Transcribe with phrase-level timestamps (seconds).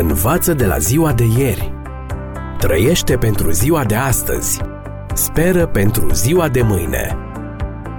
[0.00, 1.72] Învață de la ziua de ieri.
[2.58, 4.60] Trăiește pentru ziua de astăzi.
[5.14, 7.16] Speră pentru ziua de mâine.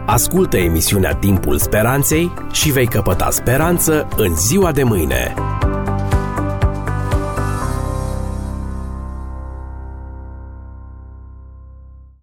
[0.06, 5.34] Ascultă emisiunea Timpul Speranței și vei căpăta speranță în ziua de mâine.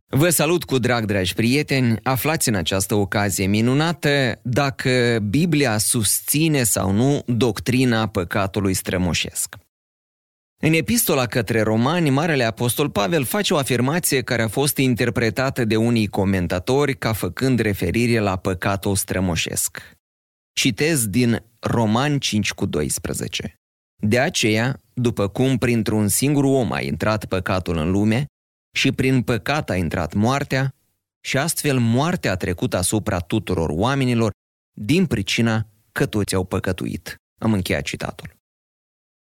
[0.09, 1.99] Vă salut cu drag, dragi prieteni!
[2.03, 9.57] Aflați în această ocazie minunată dacă Biblia susține sau nu doctrina păcatului strămoșesc.
[10.63, 15.77] În epistola către romani, Marele Apostol Pavel face o afirmație care a fost interpretată de
[15.77, 19.93] unii comentatori ca făcând referire la păcatul strămoșesc.
[20.53, 23.55] Citez din Romani 5 cu 12.
[24.03, 28.25] De aceea, după cum printr-un singur om a intrat păcatul în lume,
[28.77, 30.75] și prin păcat a intrat moartea,
[31.21, 34.31] și astfel moartea a trecut asupra tuturor oamenilor
[34.73, 37.17] din pricina că toți au păcătuit.
[37.39, 38.36] Am încheiat citatul.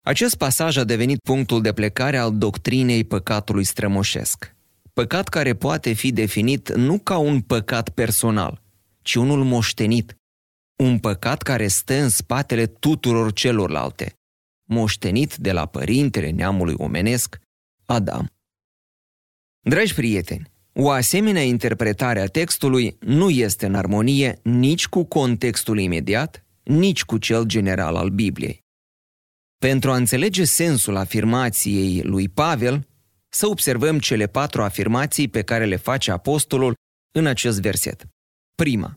[0.06, 4.54] Acest pasaj a devenit punctul de plecare al doctrinei păcatului strămoșesc.
[4.92, 8.62] Păcat care poate fi definit nu ca un păcat personal,
[9.02, 10.16] ci unul moștenit.
[10.76, 14.12] Un păcat care stă în spatele tuturor celorlalte,
[14.64, 17.38] moștenit de la părintele neamului omenesc,
[17.86, 18.30] Adam.
[19.60, 26.44] Dragi prieteni, o asemenea interpretare a textului nu este în armonie nici cu contextul imediat,
[26.62, 28.64] nici cu cel general al Bibliei.
[29.66, 32.88] Pentru a înțelege sensul afirmației lui Pavel,
[33.28, 36.74] să observăm cele patru afirmații pe care le face apostolul
[37.14, 38.06] în acest verset.
[38.54, 38.94] Prima.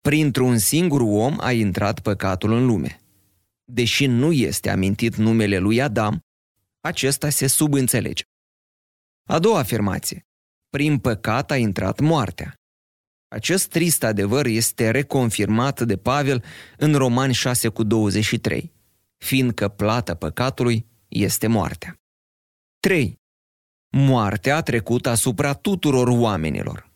[0.00, 3.00] Printr-un singur om a intrat păcatul în lume.
[3.64, 6.20] Deși nu este amintit numele lui Adam,
[6.80, 8.22] acesta se subînțelege.
[9.28, 10.22] A doua afirmație.
[10.68, 12.54] Prin păcat a intrat moartea.
[13.28, 16.44] Acest trist adevăr este reconfirmat de Pavel
[16.76, 18.78] în Romani 6 cu 23,
[19.24, 21.94] fiindcă plata păcatului este moartea.
[22.80, 23.18] 3.
[23.96, 26.90] Moartea a trecut asupra tuturor oamenilor.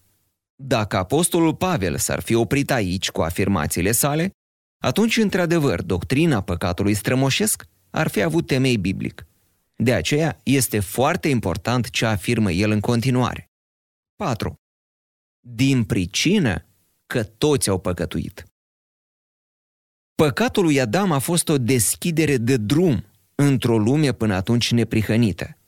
[0.55, 4.31] Dacă apostolul Pavel s-ar fi oprit aici cu afirmațiile sale,
[4.83, 9.27] atunci, într-adevăr, doctrina păcatului strămoșesc ar fi avut temei biblic–
[9.77, 13.51] de aceea este foarte important ce afirmă el în continuare.
[14.17, 14.55] 4.
[15.41, 16.67] Din pricină
[17.07, 18.45] că toți au păcătuit.
[20.15, 23.05] Păcatul lui Adam a fost o deschidere de drum
[23.35, 25.59] într-o lume până atunci neprihănită,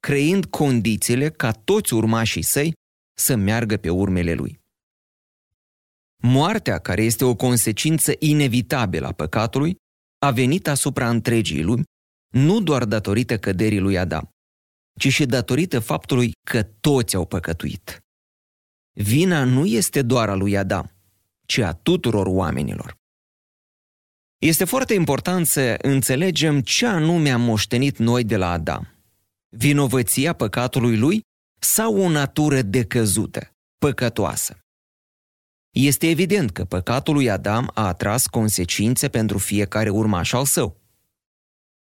[0.00, 2.72] creând condițiile ca toți urmașii săi
[3.18, 4.60] să meargă pe urmele lui.
[6.22, 9.76] Moartea, care este o consecință inevitabilă a păcatului,
[10.18, 11.84] a venit asupra întregii lumi
[12.28, 14.28] nu doar datorită căderii lui Adam,
[14.98, 17.98] ci și datorită faptului că toți au păcătuit.
[18.92, 20.90] Vina nu este doar a lui Adam,
[21.46, 23.00] ci a tuturor oamenilor.
[24.42, 28.88] Este foarte important să înțelegem ce anume am moștenit noi de la Adam.
[29.48, 31.20] Vinovăția păcatului lui
[31.60, 34.58] sau o natură decăzută, păcătoasă.
[35.70, 40.80] Este evident că păcatul lui Adam a atras consecințe pentru fiecare urmaș al său.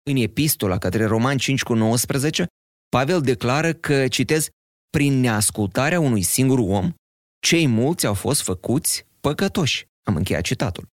[0.02, 2.46] În epistola către Roman 5 cu 19,
[2.88, 4.48] Pavel declară că, citez,
[4.90, 6.92] prin neascultarea unui singur om,
[7.38, 9.86] cei mulți au fost făcuți păcătoși.
[10.02, 10.88] Am încheiat citatul.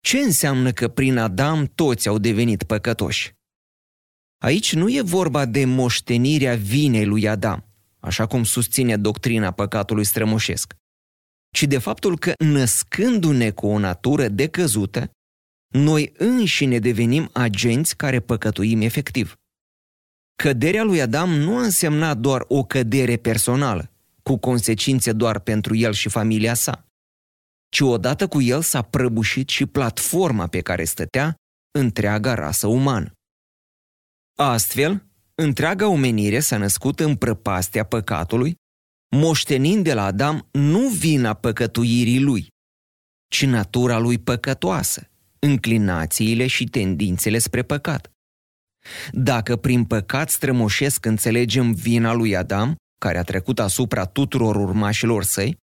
[0.00, 3.32] Ce înseamnă că prin Adam toți au devenit păcătoși?
[4.42, 7.64] Aici nu e vorba de moștenirea vinei lui Adam,
[7.98, 10.74] așa cum susține doctrina păcatului strămoșesc,
[11.54, 15.10] ci de faptul că, născându-ne cu o natură decăzută,
[15.74, 19.34] noi înșine devenim agenți care păcătuim efectiv.
[20.42, 23.90] Căderea lui Adam nu a însemnat doar o cădere personală,
[24.22, 26.89] cu consecințe doar pentru el și familia sa,
[27.70, 31.34] ci odată cu el s-a prăbușit și platforma pe care stătea
[31.78, 33.12] întreaga rasă umană.
[34.38, 38.54] Astfel, întreaga omenire s-a născut în prăpastea păcatului,
[39.16, 42.48] moștenind de la Adam nu vina păcătuirii lui,
[43.28, 48.10] ci natura lui păcătoasă, înclinațiile și tendințele spre păcat.
[49.12, 55.56] Dacă prin păcat strămoșesc înțelegem vina lui Adam, care a trecut asupra tuturor urmașilor săi,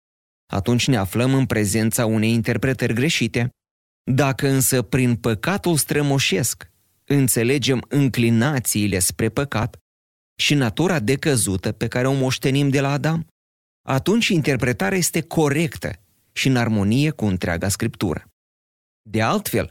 [0.55, 3.49] atunci ne aflăm în prezența unei interpretări greșite.
[4.11, 6.71] Dacă însă prin păcatul strămoșesc
[7.05, 9.77] înțelegem înclinațiile spre păcat
[10.37, 13.27] și natura decăzută pe care o moștenim de la Adam,
[13.89, 15.93] atunci interpretarea este corectă
[16.33, 18.25] și în armonie cu întreaga scriptură.
[19.11, 19.69] De altfel,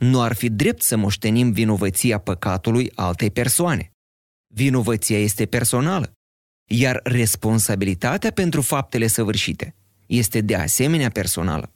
[0.00, 3.90] nu ar fi drept să moștenim vinovăția păcatului altei persoane.
[4.54, 6.12] Vinovăția este personală,
[6.70, 9.74] iar responsabilitatea pentru faptele săvârșite
[10.10, 11.72] este de asemenea personală.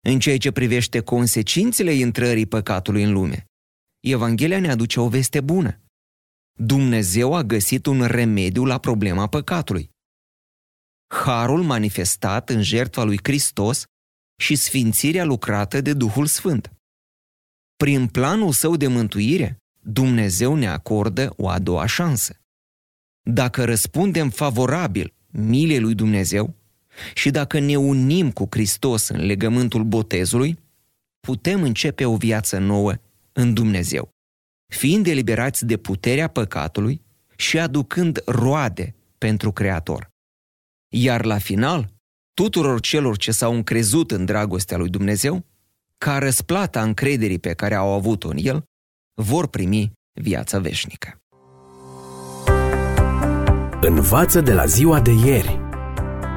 [0.00, 3.44] În ceea ce privește consecințele intrării păcatului în lume,
[4.00, 5.80] Evanghelia ne aduce o veste bună.
[6.58, 9.90] Dumnezeu a găsit un remediu la problema păcatului.
[11.14, 13.84] Harul manifestat în jertfa lui Hristos
[14.40, 16.72] și sfințirea lucrată de Duhul Sfânt.
[17.76, 22.40] Prin planul său de mântuire, Dumnezeu ne acordă o a doua șansă.
[23.22, 26.54] Dacă răspundem favorabil milei lui Dumnezeu
[27.14, 30.58] și dacă ne unim cu Hristos în legământul botezului,
[31.20, 32.94] putem începe o viață nouă
[33.32, 34.08] în Dumnezeu,
[34.72, 37.02] fiind eliberați de puterea păcatului
[37.36, 40.08] și aducând roade pentru Creator.
[40.94, 41.88] Iar la final,
[42.34, 45.44] tuturor celor ce s-au încrezut în dragostea lui Dumnezeu,
[45.98, 48.64] ca răsplata încrederii pe care au avut-o în El,
[49.22, 51.20] vor primi viața veșnică.
[53.80, 55.65] Învață de la ziua de ieri.